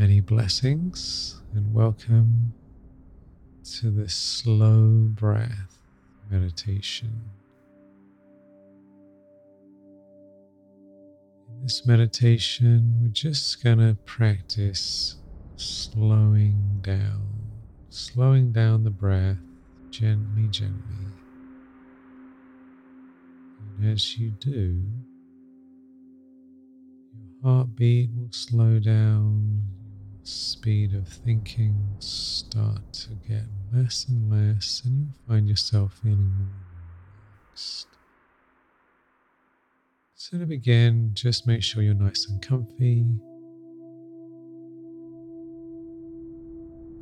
Many 0.00 0.20
blessings 0.20 1.42
and 1.54 1.74
welcome 1.74 2.54
to 3.80 3.90
this 3.90 4.14
slow 4.14 5.10
breath 5.10 5.76
meditation. 6.30 7.20
In 11.50 11.62
this 11.64 11.84
meditation, 11.84 12.96
we're 13.02 13.08
just 13.08 13.62
going 13.62 13.76
to 13.76 13.94
practice 14.06 15.16
slowing 15.56 16.78
down, 16.80 17.28
slowing 17.90 18.52
down 18.52 18.84
the 18.84 18.90
breath 18.90 19.36
gently, 19.90 20.48
gently. 20.48 21.12
And 23.76 23.92
as 23.92 24.16
you 24.16 24.30
do, 24.30 24.82
your 27.12 27.52
heartbeat 27.52 28.08
will 28.16 28.32
slow 28.32 28.78
down, 28.78 29.62
speed 30.22 30.94
of 30.94 31.08
thinking 31.08 31.96
start 31.98 32.92
to 32.92 33.10
get 33.28 33.44
less 33.72 34.06
and 34.08 34.30
less, 34.30 34.82
and 34.84 34.98
you'll 34.98 35.28
find 35.28 35.48
yourself 35.48 36.00
feeling 36.02 36.34
more 36.36 36.48
relaxed. 37.48 37.88
So, 40.14 40.38
to 40.38 40.46
begin, 40.46 41.10
just 41.14 41.46
make 41.46 41.62
sure 41.62 41.82
you're 41.82 41.94
nice 41.94 42.28
and 42.28 42.42
comfy. 42.42 43.04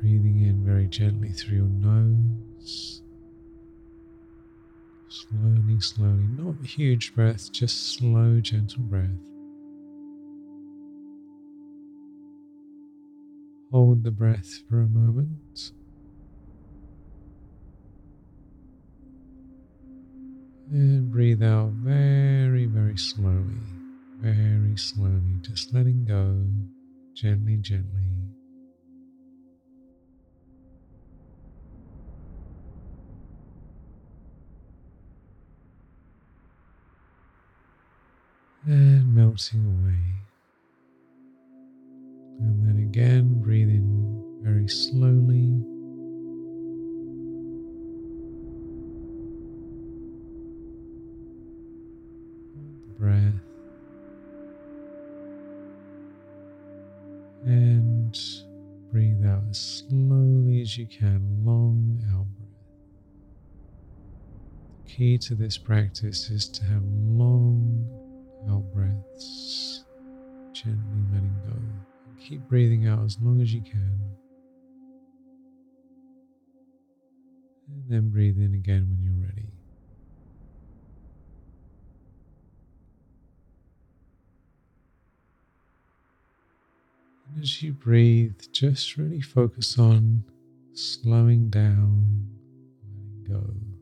Breathing 0.00 0.44
in 0.46 0.62
very 0.64 0.86
gently 0.86 1.30
through 1.30 1.56
your 1.56 1.66
nose. 1.66 3.02
Slowly, 5.08 5.80
slowly, 5.80 6.28
not 6.36 6.64
huge 6.66 7.14
breath, 7.14 7.50
just 7.52 7.96
slow, 7.96 8.40
gentle 8.40 8.82
breath. 8.82 9.35
Hold 13.72 14.04
the 14.04 14.10
breath 14.10 14.62
for 14.68 14.80
a 14.80 14.88
moment. 14.88 15.72
And 20.70 21.10
breathe 21.10 21.42
out 21.42 21.70
very, 21.72 22.66
very 22.66 22.96
slowly, 22.96 23.60
very 24.20 24.76
slowly, 24.76 25.38
just 25.40 25.74
letting 25.74 26.04
go 26.04 26.46
gently, 27.14 27.56
gently. 27.56 28.02
And 38.64 39.14
melting 39.14 39.64
away. 39.64 40.25
And 42.40 42.66
then 42.66 42.78
again, 42.82 43.40
breathe 43.40 43.68
in 43.68 44.40
very 44.42 44.68
slowly. 44.68 45.62
breath. 52.98 53.34
And 57.44 58.18
breathe 58.90 59.24
out 59.24 59.44
as 59.50 59.84
slowly 59.88 60.62
as 60.62 60.76
you 60.76 60.86
can, 60.86 61.44
long 61.44 62.02
out 62.12 62.26
breath. 62.36 62.46
The 64.84 64.92
key 64.92 65.18
to 65.18 65.34
this 65.34 65.56
practice 65.56 66.30
is 66.30 66.48
to 66.48 66.64
have 66.64 66.82
long 66.82 67.86
out 68.50 68.64
breaths, 68.72 69.84
gently. 70.52 71.25
Keep 72.26 72.48
breathing 72.48 72.88
out 72.88 73.04
as 73.04 73.18
long 73.20 73.40
as 73.40 73.54
you 73.54 73.62
can. 73.62 74.00
And 77.68 77.84
then 77.88 78.08
breathe 78.08 78.36
in 78.36 78.52
again 78.52 78.88
when 78.90 79.00
you're 79.04 79.28
ready. 79.28 79.46
And 87.28 87.40
as 87.44 87.62
you 87.62 87.72
breathe, 87.72 88.40
just 88.50 88.96
really 88.96 89.20
focus 89.20 89.78
on 89.78 90.24
slowing 90.72 91.48
down, 91.48 92.26
letting 92.82 93.40
go. 93.40 93.75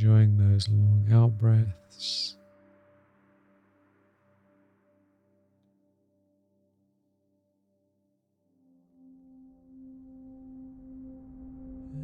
Enjoying 0.00 0.38
those 0.38 0.66
long 0.70 1.06
out 1.12 1.36
breaths. 1.36 2.38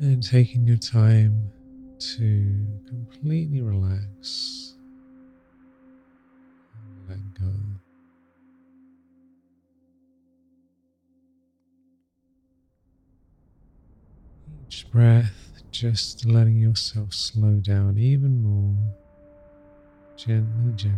And 0.03 0.23
taking 0.23 0.67
your 0.67 0.77
time 0.77 1.51
to 1.99 2.67
completely 2.87 3.63
relax 3.63 4.75
and 6.75 7.09
let 7.09 7.41
go. 7.41 7.51
Each 14.67 14.87
breath, 14.91 15.56
just 15.81 16.25
letting 16.25 16.57
yourself 16.57 17.13
slow 17.13 17.61
down 17.61 17.99
even 17.99 18.43
more, 18.43 18.75
gently, 20.17 20.73
gently. 20.75 20.97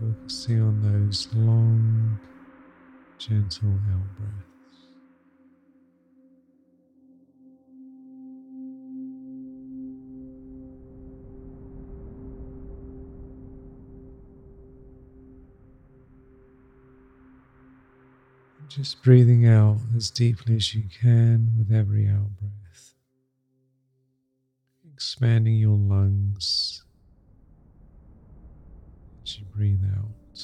focusing 0.00 0.60
on 0.60 0.82
those 0.82 1.28
long, 1.34 2.18
gentle 3.16 3.68
out 3.68 4.16
breaths. 4.18 4.53
Just 18.76 19.04
breathing 19.04 19.46
out 19.46 19.78
as 19.94 20.10
deeply 20.10 20.56
as 20.56 20.74
you 20.74 20.82
can 21.00 21.54
with 21.56 21.70
every 21.70 22.08
out 22.08 22.36
breath, 22.40 22.94
expanding 24.92 25.54
your 25.54 25.76
lungs 25.76 26.82
as 29.22 29.38
you 29.38 29.44
breathe 29.54 29.84
out, 29.96 30.42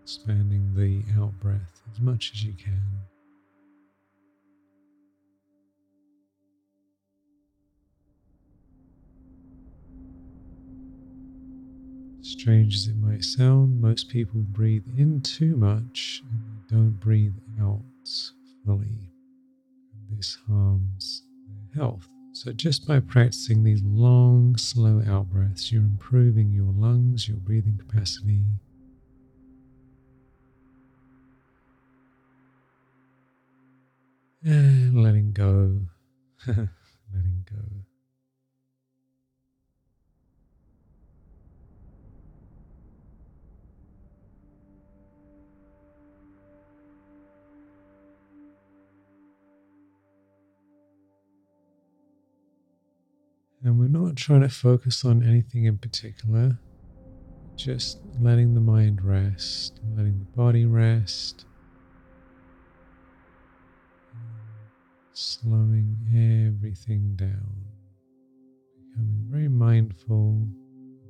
expanding 0.00 0.72
the 0.76 1.02
out 1.20 1.40
breath 1.40 1.82
as 1.92 1.98
much 2.00 2.30
as 2.32 2.44
you 2.44 2.52
can. 2.52 2.80
Strange 12.24 12.74
as 12.74 12.86
it 12.86 12.96
might 12.96 13.22
sound, 13.22 13.78
most 13.82 14.08
people 14.08 14.40
breathe 14.40 14.86
in 14.96 15.20
too 15.20 15.56
much 15.56 16.22
and 16.30 16.68
don't 16.70 16.98
breathe 16.98 17.34
out 17.60 17.82
fully. 18.64 19.10
This 20.10 20.38
harms 20.48 21.22
their 21.46 21.82
health. 21.82 22.08
So, 22.32 22.50
just 22.52 22.88
by 22.88 23.00
practicing 23.00 23.62
these 23.62 23.82
long, 23.82 24.56
slow 24.56 25.02
out 25.06 25.28
breaths, 25.28 25.70
you're 25.70 25.82
improving 25.82 26.50
your 26.50 26.72
lungs, 26.72 27.28
your 27.28 27.36
breathing 27.36 27.76
capacity. 27.76 28.40
And 34.42 35.02
letting 35.04 35.32
go, 35.32 35.78
letting 36.46 37.44
go. 37.52 37.83
And 53.64 53.78
we're 53.78 53.88
not 53.88 54.16
trying 54.16 54.42
to 54.42 54.50
focus 54.50 55.06
on 55.06 55.22
anything 55.22 55.64
in 55.64 55.78
particular, 55.78 56.58
just 57.56 57.98
letting 58.20 58.52
the 58.52 58.60
mind 58.60 59.02
rest, 59.02 59.80
letting 59.96 60.18
the 60.18 60.36
body 60.36 60.66
rest, 60.66 61.46
slowing 65.14 65.96
everything 66.10 67.16
down, 67.16 67.64
becoming 68.76 69.24
very 69.30 69.48
mindful 69.48 70.46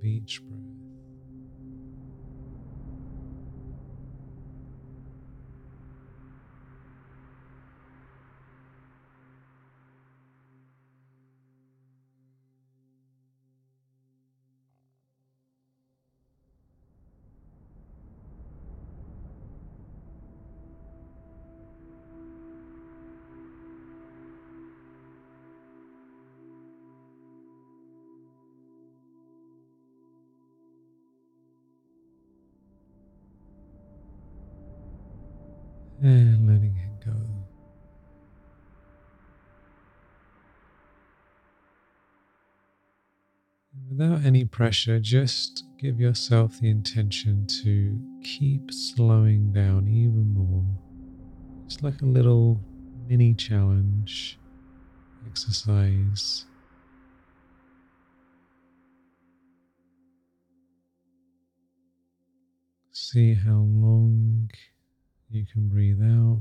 beach 0.00 0.40
breath. 0.46 0.83
And 36.04 36.46
letting 36.46 36.76
it 36.76 37.06
go. 37.06 37.16
Without 43.88 44.24
any 44.24 44.44
pressure, 44.44 45.00
just 45.00 45.64
give 45.78 45.98
yourself 45.98 46.60
the 46.60 46.68
intention 46.68 47.46
to 47.62 47.98
keep 48.22 48.70
slowing 48.70 49.52
down 49.52 49.88
even 49.88 50.34
more. 50.34 50.64
It's 51.64 51.82
like 51.82 52.02
a 52.02 52.06
little 52.06 52.60
mini 53.08 53.32
challenge 53.32 54.38
exercise. 55.26 56.44
See 62.92 63.34
how 63.34 63.66
long 63.66 64.50
you 65.30 65.44
can 65.52 65.68
breathe 65.68 66.00
out. 66.02 66.40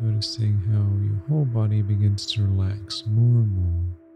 Noticing 0.00 0.58
how 0.72 0.86
your 1.04 1.20
whole 1.28 1.44
body 1.44 1.82
begins 1.82 2.26
to 2.32 2.42
relax 2.42 3.04
more 3.06 3.42
and 3.42 3.50
more. 3.54 4.09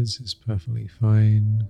Is 0.00 0.34
perfectly 0.34 0.88
fine. 0.88 1.68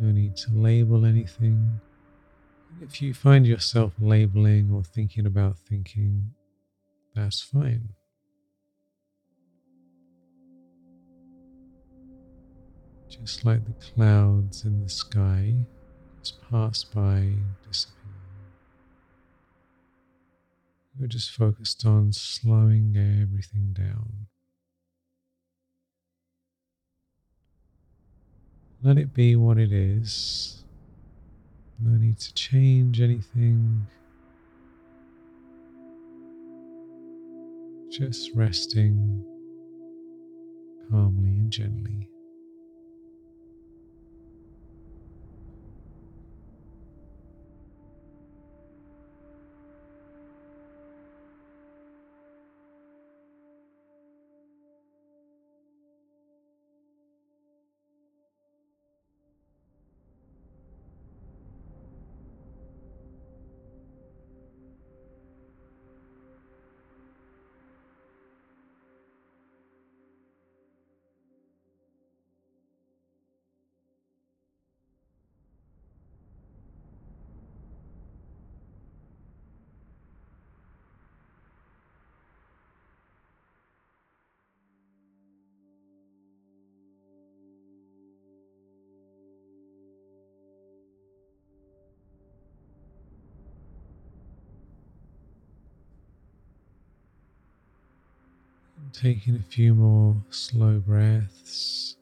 No 0.00 0.10
need 0.10 0.36
to 0.36 0.50
label 0.52 1.06
anything. 1.06 1.80
If 2.80 3.00
you 3.00 3.14
find 3.14 3.46
yourself 3.46 3.92
labeling 4.00 4.70
or 4.72 4.82
thinking 4.82 5.26
about 5.26 5.58
thinking, 5.58 6.30
that's 7.14 7.40
fine. 7.40 7.88
Just 13.08 13.44
like 13.44 13.64
the 13.64 13.74
clouds 13.94 14.64
in 14.64 14.82
the 14.82 14.88
sky, 14.88 15.54
just 16.20 16.40
pass 16.50 16.84
by, 16.84 17.32
disappear. 17.66 17.96
You're 20.98 21.08
just 21.08 21.30
focused 21.30 21.86
on 21.86 22.12
slowing 22.12 22.96
everything 22.96 23.72
down. 23.72 24.26
Let 28.84 28.98
it 28.98 29.14
be 29.14 29.36
what 29.36 29.58
it 29.58 29.72
is. 29.72 30.64
No 31.78 31.96
need 31.96 32.18
to 32.18 32.34
change 32.34 33.00
anything. 33.00 33.86
Just 37.90 38.30
resting 38.34 39.24
calmly 40.90 41.30
and 41.30 41.50
gently. 41.50 42.11
Taking 98.90 99.36
a 99.36 99.42
few 99.42 99.74
more 99.74 100.16
slow 100.30 100.78
breaths. 100.78 101.96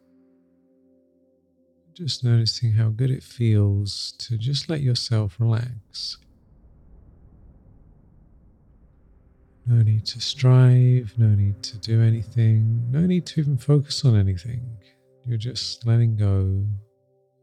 Just 1.94 2.24
noticing 2.24 2.72
how 2.72 2.88
good 2.88 3.10
it 3.10 3.22
feels 3.22 4.12
to 4.18 4.38
just 4.38 4.68
let 4.68 4.80
yourself 4.80 5.36
relax. 5.38 6.18
No 9.66 9.82
need 9.82 10.06
to 10.06 10.20
strive, 10.20 11.12
no 11.16 11.28
need 11.28 11.62
to 11.62 11.78
do 11.78 12.02
anything, 12.02 12.90
no 12.90 13.00
need 13.00 13.26
to 13.26 13.40
even 13.40 13.56
focus 13.56 14.04
on 14.04 14.16
anything. 14.16 14.62
You're 15.24 15.38
just 15.38 15.86
letting 15.86 16.16
go, 16.16 16.66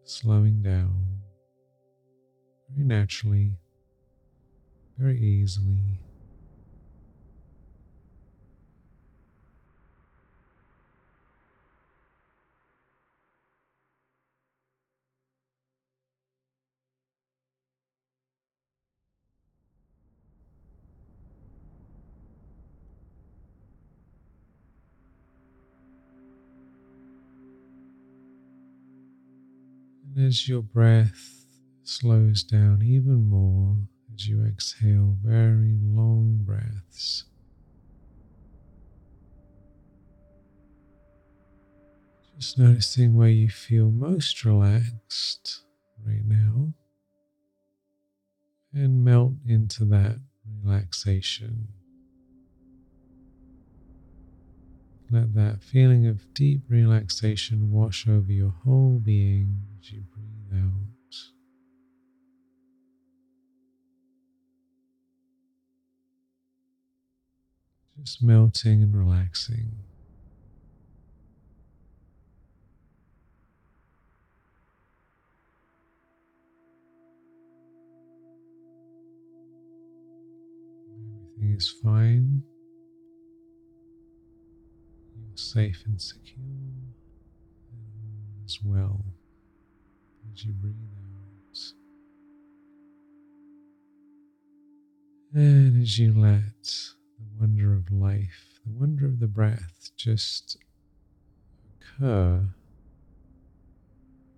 slowing 0.04 0.62
down 0.62 1.06
very 2.70 2.86
naturally, 2.86 3.54
very 4.98 5.20
easily. 5.20 6.00
As 30.18 30.48
your 30.48 30.62
breath 30.62 31.46
slows 31.84 32.44
down 32.44 32.82
even 32.84 33.30
more 33.30 33.78
as 34.14 34.28
you 34.28 34.44
exhale 34.46 35.16
very 35.24 35.78
long 35.82 36.40
breaths. 36.44 37.26
Just 42.38 42.58
noticing 42.58 43.16
where 43.16 43.30
you 43.30 43.50
feel 43.50 43.90
most 43.90 44.44
relaxed 44.46 45.62
right 46.06 46.26
now. 46.26 46.74
and 48.74 49.04
melt 49.04 49.34
into 49.48 49.86
that 49.86 50.18
relaxation. 50.64 51.68
Let 55.10 55.34
that 55.36 55.64
feeling 55.64 56.06
of 56.06 56.34
deep 56.34 56.62
relaxation 56.70 57.72
wash 57.72 58.08
over 58.08 58.32
your 58.32 58.54
whole 58.66 59.00
being 59.00 59.62
as 59.88 59.94
you 59.94 60.04
breathe 60.14 60.64
out. 60.64 61.16
Just 68.00 68.22
melting 68.22 68.84
and 68.84 68.96
relaxing. 68.96 69.72
Everything 81.36 81.56
is 81.56 81.74
fine. 81.84 82.44
You're 85.16 85.38
safe 85.38 85.84
and 85.86 86.02
secure, 86.02 86.44
is 88.46 88.60
well 88.64 89.07
as 90.38 90.46
you 90.46 90.54
breathe 90.54 90.76
out. 91.00 91.58
And 95.34 95.82
as 95.82 95.98
you 95.98 96.14
let 96.14 96.64
the 96.64 97.26
wonder 97.40 97.74
of 97.74 97.92
life, 97.92 98.60
the 98.66 98.72
wonder 98.72 99.06
of 99.06 99.20
the 99.20 99.28
breath 99.28 99.90
just 99.96 100.58
occur 101.82 102.50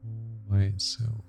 all 0.06 0.40
by 0.50 0.64
itself. 0.64 1.29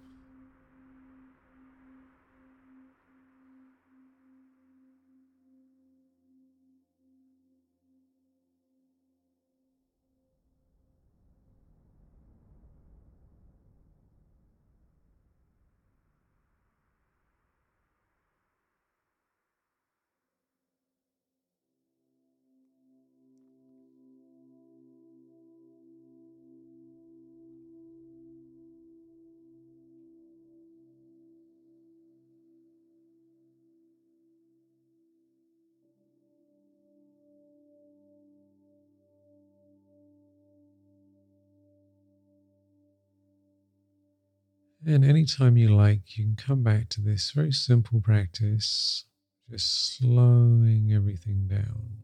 And 44.87 45.05
anytime 45.05 45.59
you 45.59 45.75
like, 45.77 46.17
you 46.17 46.25
can 46.25 46.37
come 46.37 46.63
back 46.63 46.89
to 46.91 47.03
this 47.03 47.33
very 47.33 47.53
simple 47.53 48.01
practice, 48.01 49.05
just 49.51 49.99
slowing 49.99 50.91
everything 50.95 51.47
down. 51.47 51.99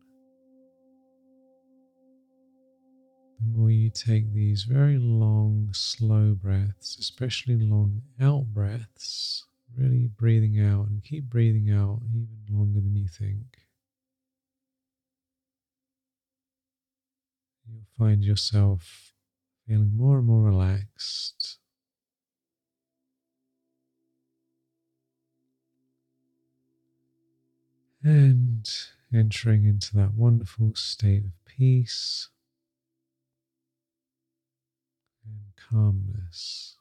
The 3.41 3.47
more 3.59 3.71
you 3.71 3.89
take 3.89 4.33
these 4.35 4.65
very 4.65 4.99
long, 4.99 5.71
slow 5.73 6.35
breaths, 6.35 6.99
especially 6.99 7.57
long 7.57 8.03
out 8.21 8.45
breaths, 8.53 9.47
really 9.75 10.09
breathing 10.09 10.61
out 10.61 10.89
and 10.89 11.03
keep 11.03 11.25
breathing 11.25 11.71
out 11.71 12.01
even 12.11 12.29
longer 12.51 12.81
than 12.81 12.95
you 12.95 13.09
think. 13.09 13.57
You'll 17.67 17.87
find 17.99 18.23
yourself 18.23 19.13
feeling 19.67 19.97
more 19.97 20.19
and 20.19 20.27
more 20.27 20.43
relaxed 20.43 21.56
and 28.07 28.71
entering 29.13 29.65
into 29.65 29.97
that 29.97 30.15
wonderful 30.15 30.73
state 30.77 31.25
of 31.25 31.33
peace 31.45 32.29
and 35.25 35.41
calmness. 35.57 36.77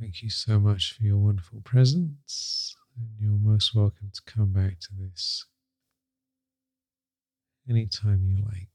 Thank 0.00 0.22
you 0.22 0.30
so 0.30 0.58
much 0.58 0.94
for 0.94 1.02
your 1.02 1.18
wonderful 1.18 1.60
presence, 1.60 2.74
and 2.96 3.08
you're 3.20 3.38
most 3.38 3.74
welcome 3.74 4.10
to 4.12 4.22
come 4.24 4.52
back 4.52 4.80
to 4.80 4.88
this 4.98 5.44
anytime 7.68 8.24
you 8.24 8.38
like. 8.44 8.68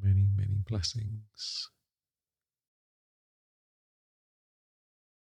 Many, 0.00 0.28
many 0.36 0.58
blessings. 0.66 1.68